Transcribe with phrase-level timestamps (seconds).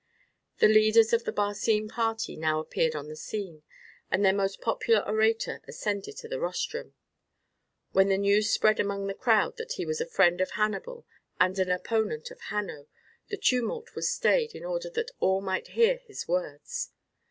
[0.57, 3.61] The leaders of the Barcine party now appeared on the scene,
[4.09, 6.95] and their most popular orator ascended the rostrum.
[7.91, 11.05] When the news spread among the crowd that he was a friend of Hannibal
[11.39, 12.87] and an opponent of Hanno,
[13.27, 16.89] the tumult was stayed in order that all might hear his words.